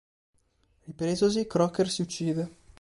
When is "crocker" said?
1.45-1.87